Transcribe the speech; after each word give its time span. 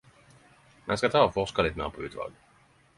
Men 0.87 1.01
skal 1.01 1.13
ta 1.17 1.23
å 1.27 1.29
forske 1.37 1.69
litt 1.69 1.81
meir 1.83 1.95
på 1.99 2.07
utvalet. 2.11 2.55